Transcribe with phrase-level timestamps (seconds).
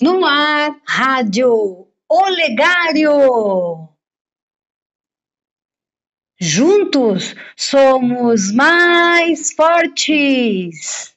[0.00, 3.88] No ar, Rádio Olegário.
[6.38, 11.16] Juntos somos mais fortes.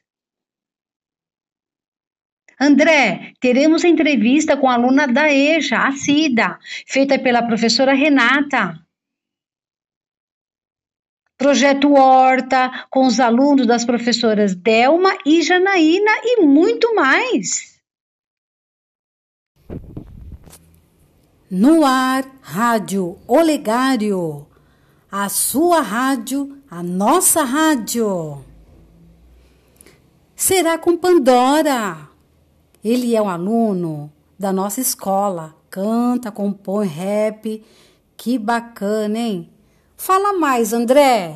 [2.57, 6.57] André, teremos entrevista com a aluna da EJA, a Cida,
[6.87, 8.79] feita pela professora Renata.
[11.37, 17.68] Projeto Horta, com os alunos das professoras Delma e Janaína e muito mais.
[21.49, 24.45] No ar, Rádio Olegário.
[25.11, 28.45] A sua rádio, a nossa rádio.
[30.35, 32.07] Será com Pandora.
[32.83, 35.55] Ele é um aluno da nossa escola.
[35.71, 37.65] Canta, compõe rap.
[38.15, 39.49] Que bacana, hein?
[39.97, 41.35] Fala mais, André.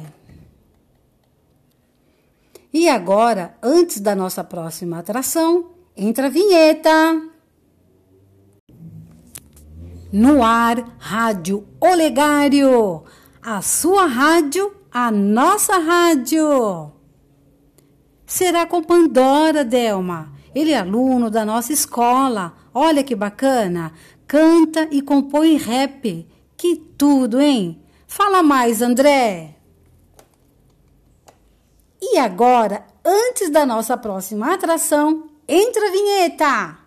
[2.72, 7.33] E agora, antes da nossa próxima atração, entra a vinheta.
[10.16, 13.04] No ar, Rádio Olegário.
[13.42, 16.92] A sua rádio, a nossa rádio.
[18.24, 20.32] Será com Pandora, Delma.
[20.54, 22.54] Ele é aluno da nossa escola.
[22.72, 23.92] Olha que bacana.
[24.28, 26.28] Canta e compõe rap.
[26.56, 27.82] Que tudo, hein?
[28.06, 29.56] Fala mais, André.
[32.00, 36.83] E agora, antes da nossa próxima atração, entra a vinheta.